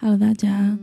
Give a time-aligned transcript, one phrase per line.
[0.00, 0.78] Hello，大家，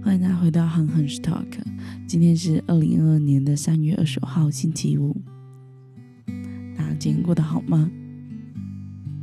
[0.00, 1.58] 欢迎大家回到憨憨 Talk。
[2.06, 5.20] 今天是二零二二年的三月二十号，星期五。
[6.78, 7.90] 大家今天过得好吗？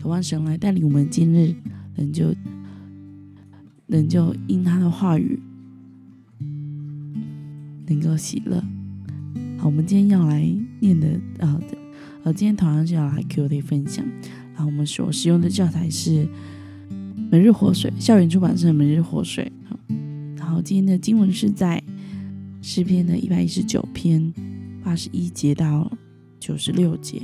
[0.02, 1.56] 渴望神来带领我们今日，
[1.96, 2.36] 能就
[3.88, 5.40] 能就因他的话语
[7.88, 8.62] 能够喜乐。
[9.58, 10.46] 好，我们今天要来
[10.82, 11.08] 念的
[11.40, 11.58] 啊，
[12.26, 14.06] 呃，今天同样是要来 Q 的分享。
[14.54, 16.28] 然后我们所使用的教材是。
[17.34, 19.52] 每日活水，校园出版社每日活水。
[19.68, 19.76] 好，
[20.38, 21.84] 然后今天的经文是在
[22.62, 24.32] 诗篇的一百一十九篇
[24.84, 25.92] 八十一节到
[26.40, 27.24] 九十六节，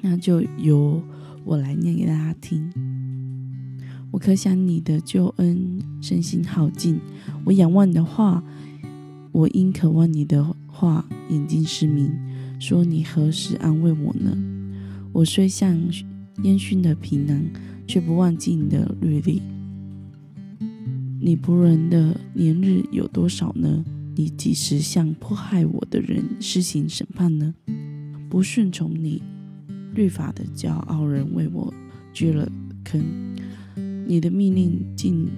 [0.00, 1.00] 那就由
[1.44, 2.68] 我来念给大家听。
[4.10, 6.98] 我可想你的救恩，身心耗尽。
[7.44, 8.42] 我仰望你的话，
[9.30, 12.12] 我因渴望你的话，眼睛失明。
[12.58, 14.36] 说你何时安慰我呢？
[15.12, 15.80] 我虽像
[16.42, 17.40] 烟熏的皮囊。
[17.86, 19.40] 却不忘记你的律例。
[21.20, 23.84] 你仆人的年日有多少呢？
[24.14, 27.54] 你几时向迫害我的人施行审判呢？
[28.28, 29.22] 不顺从你
[29.94, 31.72] 律法的骄傲人为我
[32.12, 32.50] 掘了
[32.84, 33.02] 坑。
[34.06, 35.28] 你的命令尽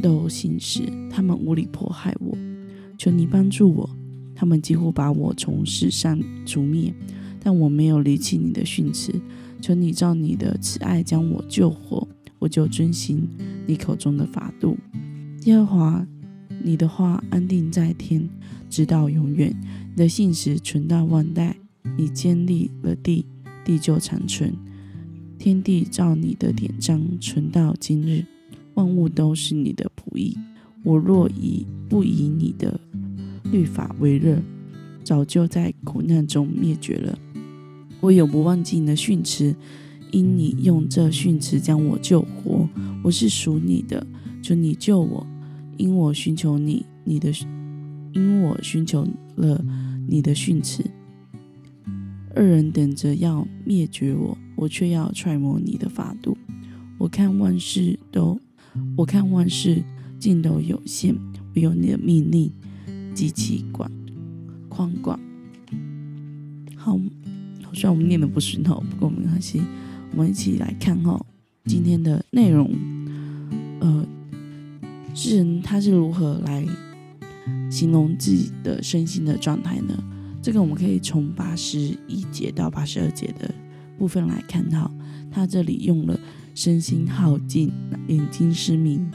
[0.00, 2.36] 都行使，他们无理迫害我。
[2.96, 3.90] 求你帮助我，
[4.34, 6.94] 他们几乎把我从世上除灭，
[7.40, 9.12] 但我没有离弃你的训斥。
[9.60, 12.06] 求你照你的慈爱将我救活，
[12.38, 13.28] 我就遵行
[13.66, 14.76] 你口中的法度。
[15.44, 16.06] 耶和华，
[16.62, 18.28] 你的话安定在天，
[18.68, 19.50] 直到永远；
[19.90, 21.56] 你的信实存到万代。
[21.96, 23.24] 你建立了地，
[23.64, 24.50] 地就长存；
[25.38, 28.24] 天地照你的典章存到今日，
[28.74, 30.36] 万物都是你的仆役。
[30.84, 32.78] 我若以不以你的
[33.50, 34.40] 律法为乐，
[35.02, 37.18] 早就在苦难中灭绝了。
[38.00, 39.56] 我永不忘记你的训词，
[40.12, 42.68] 因你用这训词将我救活。
[43.02, 44.06] 我是属你的，
[44.40, 45.26] 求你救我，
[45.76, 47.32] 因我寻求你，你的，
[48.12, 49.64] 因我寻求了
[50.06, 50.84] 你的训词。
[52.36, 56.38] 二人等着要灭绝我，我却要揣摩你的法度。
[56.98, 58.38] 我看万事都，
[58.96, 59.82] 我看万事
[60.20, 61.16] 尽都有限，
[61.56, 62.48] 唯有你的命令
[63.12, 63.90] 极其广
[64.68, 65.18] 宽广。
[66.76, 66.96] 好。
[67.72, 69.62] 虽然我们念的不是很好，不过没关系。
[70.12, 71.24] 我们一起来看哈
[71.66, 72.70] 今天的内容。
[73.80, 74.06] 呃，
[75.14, 76.66] 诗人他是如何来
[77.70, 80.02] 形容自己的身心的状态呢？
[80.42, 83.54] 这个我们可以从八十一节到八十二节的
[83.98, 84.90] 部分来看到，
[85.30, 86.18] 他这里用了
[86.54, 87.70] 身心耗尽、
[88.08, 89.08] 眼睛失明，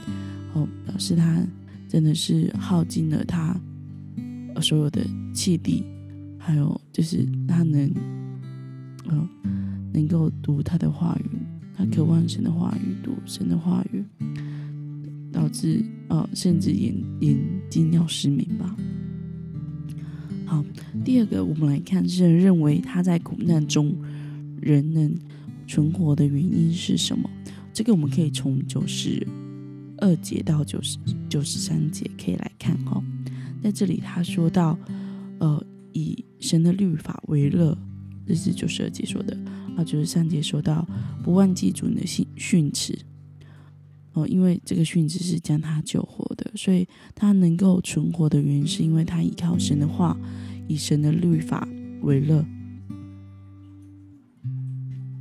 [0.52, 1.44] 哦，表示他
[1.88, 3.60] 真的是耗尽了他
[4.62, 5.04] 所有的
[5.34, 5.82] 气力，
[6.38, 7.92] 还有就是他能。
[9.10, 9.28] 嗯，
[9.92, 11.38] 能够读他的话语，
[11.76, 14.04] 他渴望神的话语，读神的话语，
[15.32, 17.36] 导致呃，甚至眼眼
[17.68, 18.76] 睛要失明吧。
[20.46, 20.64] 好，
[21.04, 23.94] 第二个，我们来看，是认为他在苦难中
[24.60, 25.14] 仍能
[25.66, 27.28] 存活的原因是什么？
[27.72, 29.26] 这个我们可以从九十
[29.98, 30.98] 二节到九十
[31.28, 33.02] 九十三节可以来看哈。
[33.62, 34.78] 在这里，他说到，
[35.38, 37.76] 呃，以神的律法为乐。
[38.26, 39.36] 日子就是二姐说的
[39.76, 40.86] 啊，就是上节说到
[41.22, 42.98] 不忘记主人的训训斥
[44.12, 50.16] 哦，因为这个训斥是将他救活的，所以他能够存活的原因是因为他依靠神的话，
[50.68, 51.68] 以神的律法
[52.02, 52.44] 为乐。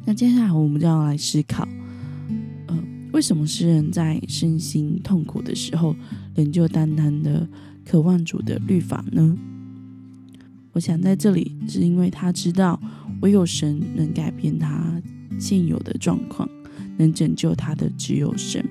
[0.05, 1.67] 那接下来我们就要来思考，
[2.67, 2.83] 呃，
[3.13, 5.95] 为什么诗人在身心痛苦的时候，
[6.35, 7.47] 仍旧单单的
[7.85, 9.37] 渴望主的律法呢？
[10.73, 12.79] 我想在这里是因为他知道
[13.21, 14.99] 唯有神能改变他
[15.39, 16.49] 现有的状况，
[16.97, 18.65] 能拯救他的只有神。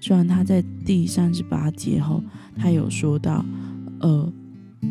[0.00, 2.24] 虽然他在第三十八节后，
[2.56, 3.44] 他有说到
[4.00, 4.32] ：“呃，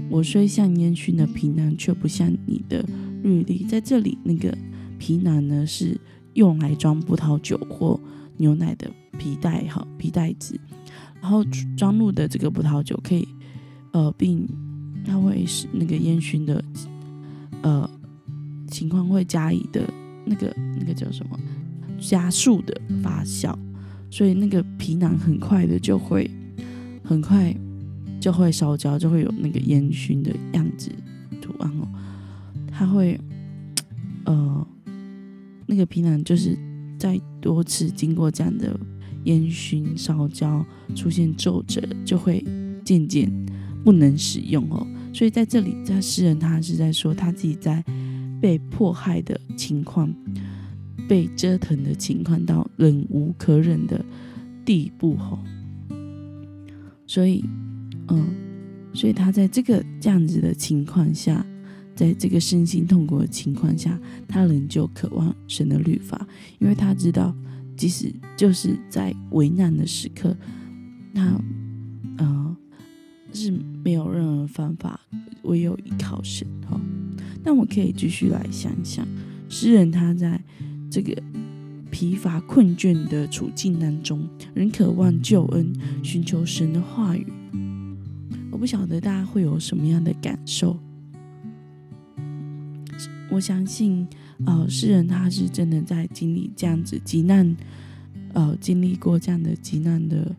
[0.08, 2.86] 我虽像烟熏的皮囊，却不像你的
[3.24, 4.56] 律例。”在这里，那个
[5.00, 6.00] 皮囊呢，是
[6.36, 8.00] 用来装葡萄酒或
[8.38, 8.88] 牛奶的
[9.18, 10.60] 皮带，哈，皮带子。
[11.20, 11.44] 然后
[11.76, 13.28] 装入的这个葡萄酒可以，
[13.94, 14.48] 呃，并。
[15.06, 16.64] 它会使那个烟熏的，
[17.62, 17.90] 呃，
[18.68, 19.82] 情况会加以的
[20.26, 21.40] 那个那个叫什么
[22.00, 23.56] 加速的发酵，
[24.10, 26.30] 所以那个皮囊很快的就会
[27.04, 27.56] 很快
[28.20, 30.92] 就会烧焦，就会有那个烟熏的样子
[31.42, 31.88] 图案哦。
[32.72, 33.20] 它会
[34.26, 34.68] 呃
[35.66, 36.58] 那个皮囊就是
[36.98, 38.80] 在多次经过这样的
[39.26, 40.66] 烟熏烧焦，
[40.96, 42.46] 出现皱褶，就会
[42.86, 43.30] 渐渐
[43.84, 44.86] 不能使用哦。
[45.14, 47.84] 所以在这里，在诗人他是在说他自己在
[48.40, 50.14] 被迫害的情况、
[51.08, 54.04] 被折腾的情况到忍无可忍的
[54.64, 55.40] 地步吼。
[57.08, 57.44] 所以，
[58.10, 58.28] 嗯，
[58.94, 61.44] 所以他在这个这样子的情况下，
[61.96, 66.28] 在这个身心痛苦的情况下，他仍旧渴望神的律法，
[66.60, 67.36] 因为他知道，
[67.76, 70.38] 即使就是在危难的时刻，
[71.16, 71.42] 他，
[72.20, 72.56] 嗯，
[73.34, 73.52] 是
[73.84, 75.00] 没有任何方法，
[75.44, 76.48] 唯有依靠神。
[76.70, 76.80] 哈，
[77.44, 79.08] 那我可以继续来想想，
[79.50, 80.42] 诗人他在
[80.90, 81.22] 这个。
[81.92, 85.74] 疲乏困倦的处境当中，仍渴望救恩，
[86.04, 87.26] 寻求神的话语。
[88.52, 90.78] 我不晓得大家会有什么样的感受。
[93.32, 94.08] 我相信，
[94.46, 97.58] 呃，诗人他是真的在经历这样子极难，
[98.34, 100.36] 呃，经历过这样的极难的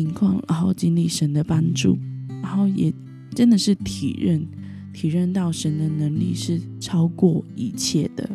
[0.00, 1.98] 情况，然后经历神的帮助，
[2.42, 2.92] 然后也
[3.34, 4.46] 真的是体认、
[4.92, 8.28] 体认到神的能力是超过一切的。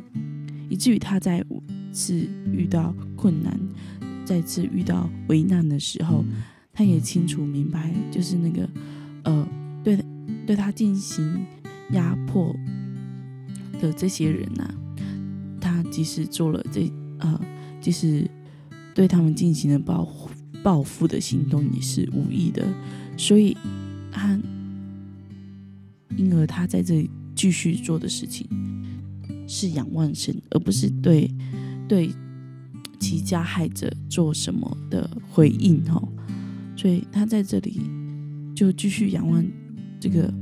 [0.70, 3.60] 以至于他在五次遇到困难、
[4.24, 6.24] 再次遇到危难的时候，
[6.74, 8.70] 他也清楚明白，就是那个
[9.24, 9.48] 呃，
[9.84, 9.98] 对
[10.46, 11.46] 对他进行
[11.92, 12.56] 压迫
[13.80, 14.68] 的这些人呐，
[15.60, 17.40] 他即使做了这呃，
[17.80, 18.30] 即使
[18.94, 20.25] 对他们进行了保护
[20.66, 22.66] 报复的行动，也是无意的。
[23.16, 23.56] 所以，
[24.12, 24.36] 他
[26.18, 28.50] 因而他在这里继续做的事情。
[29.48, 31.30] 是仰望神，而不是对
[31.88, 32.10] 对
[33.00, 36.10] 其加害者做什么的回应哦。
[36.76, 37.80] 所以他在这里
[38.56, 39.46] 就继续仰望
[40.00, 40.34] 这个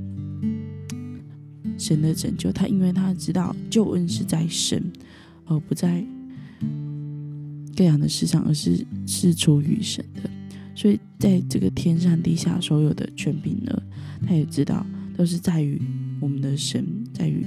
[1.78, 2.50] 神的拯救。
[2.50, 4.82] 他因为他知道救恩是在神，
[5.48, 6.02] 而不在
[7.76, 10.30] 各样的事上，而是是出于神的。
[10.76, 13.84] 所以在这个天上地下所有的权柄呢，
[14.28, 14.86] 他也知道
[15.18, 15.82] 都是在于
[16.20, 17.46] 我们的神，在于。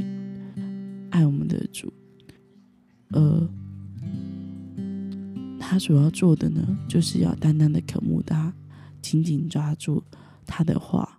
[1.09, 1.91] 爱我们的主，
[3.13, 3.49] 呃，
[5.59, 8.53] 他所要做的呢，就是要单单的渴慕他，
[9.01, 10.03] 紧紧抓住
[10.45, 11.19] 他的话，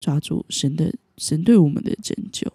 [0.00, 2.52] 抓住神的神对我们的拯救。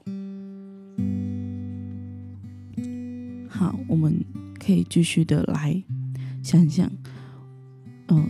[3.49, 4.23] 好，我们
[4.59, 5.81] 可以继续的来
[6.43, 6.91] 想想，
[8.09, 8.29] 嗯，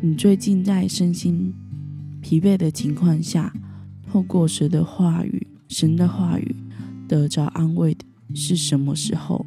[0.00, 1.52] 你最近在身心
[2.22, 3.52] 疲惫的情况下，
[4.10, 6.56] 透过神的话语，神的话语。
[7.06, 9.44] 得着安慰的是什么时候？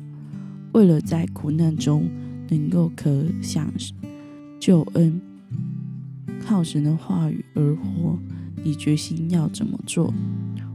[0.73, 2.09] 为了在苦难中
[2.49, 3.73] 能够可享
[4.59, 5.19] 救恩，
[6.41, 8.19] 靠神的话语而活，
[8.63, 10.13] 你决心要怎么做？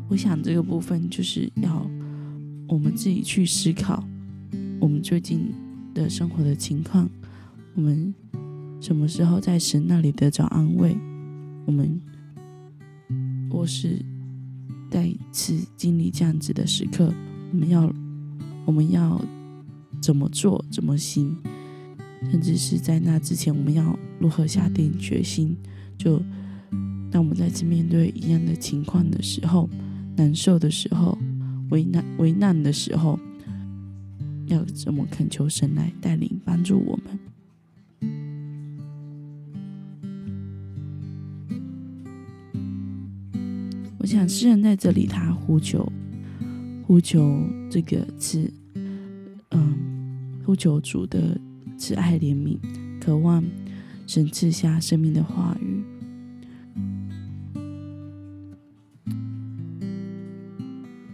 [0.09, 1.89] 我想这个部分就是要
[2.67, 4.03] 我们自己去思考，
[4.81, 5.53] 我们最近
[5.99, 7.09] 的生活的情况，
[7.75, 8.15] 我们
[8.81, 10.97] 什么时候在神那里得着安慰？
[11.67, 12.01] 我们
[13.51, 14.05] 或是。
[14.91, 17.13] 再一次经历这样子的时刻，
[17.53, 17.93] 我们要
[18.65, 19.23] 我们要
[20.01, 21.37] 怎么做，怎么行？
[22.31, 25.55] 甚至是在那之前，我们要如何下定决心？
[25.99, 26.23] 就
[27.11, 29.69] 当我们再次面对一样的情况的时候，
[30.17, 31.19] 难受的时候，
[31.69, 33.21] 为难为难的时候，
[34.49, 37.19] 要怎么恳求神来带领帮助我们？
[43.99, 45.87] 我想诗人在这里，他呼求，
[46.87, 48.51] 呼求这个慈，
[49.51, 49.77] 嗯，
[50.45, 51.39] 呼求主的
[51.77, 52.57] 慈爱怜悯，
[52.99, 53.45] 渴望
[54.07, 55.85] 神赐下生命的话语，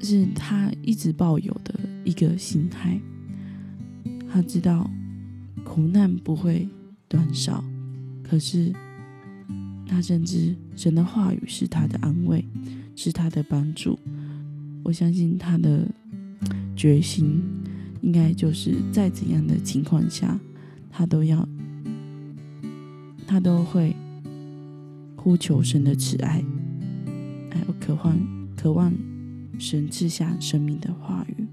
[0.01, 1.75] 是他一直抱有的
[2.05, 3.01] 一个心态。
[4.35, 4.91] 他知道
[5.65, 6.69] 苦难不会
[7.07, 7.63] 短少，
[8.21, 8.73] 可是
[9.87, 12.45] 他深知神的话语是他的安慰。
[12.97, 13.99] 是他的帮助，
[14.85, 15.85] 我相信他的
[16.77, 17.43] 决心
[18.03, 20.39] 应该就是在怎样的情况下，
[20.93, 21.49] 他都要，
[23.27, 23.97] 他都会
[25.17, 26.41] 呼求神的慈爱，
[27.51, 28.17] 还有渴望
[28.57, 28.95] 渴望
[29.59, 31.44] 神赐下生命的话语，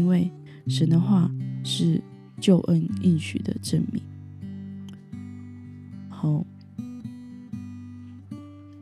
[0.00, 0.30] 因为
[0.66, 1.30] 神的话
[1.62, 2.02] 是
[2.40, 4.02] 救恩应许的证明。
[6.08, 6.46] 好。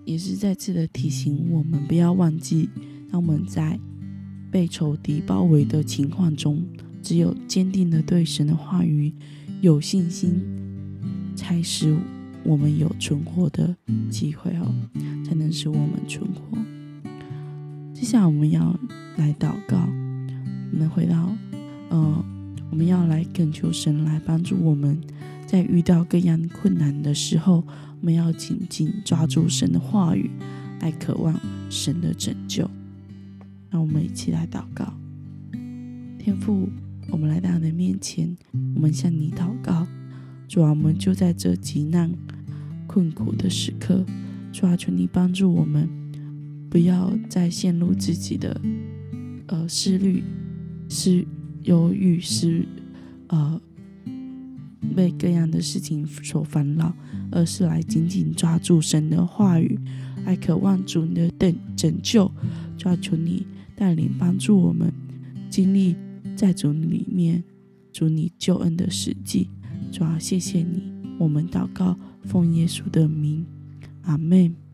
[0.05, 2.71] 也是再次的提醒我们，不要忘记，
[3.11, 3.79] 当我们在
[4.51, 6.65] 被仇敌包围的情况中，
[7.03, 9.13] 只有坚定的对神的话语
[9.61, 10.41] 有信心，
[11.37, 11.95] 才使
[12.43, 13.77] 我们有存活的
[14.09, 14.75] 机会哦，
[15.23, 16.57] 才能使我们存活。
[17.93, 18.75] 接下来我们要
[19.19, 19.77] 来祷告，
[20.73, 21.37] 我们回到，
[21.91, 22.25] 呃，
[22.71, 25.01] 我们要来恳求神来帮助我们，
[25.47, 27.65] 在遇到各样困难的时候。
[28.01, 30.31] 我们要紧紧抓住神的话语，
[30.81, 31.35] 来渴望
[31.69, 32.71] 神的拯救。
[33.71, 34.95] 让我们一起来祷告：
[36.17, 36.69] 天父，
[37.11, 38.37] 我们来到你的面前，
[38.77, 39.85] 我们向你祷告。
[40.47, 42.13] 主啊，我们就在这极难
[42.87, 44.07] 困苦的时刻，
[44.53, 45.89] 主啊，求你帮助我们，
[46.71, 48.61] 不要再陷入自己的
[49.49, 50.23] 呃思虑、
[50.89, 51.27] 是
[51.63, 52.67] 忧郁、是
[53.29, 53.61] 呃
[54.97, 56.95] 被各样的事情所烦恼，
[57.31, 59.79] 而是来紧紧抓住神的话语，
[60.25, 62.31] 来渴望主你的等拯救。
[62.77, 64.93] 就要求你带领帮助我们
[65.51, 65.97] 经历
[66.37, 67.43] 在主里面
[67.93, 69.49] 主你救恩的实际。
[69.91, 70.83] 主啊，谢谢你，
[71.19, 73.45] 我们祷告，奉耶稣的名，
[74.03, 74.68] 阿门。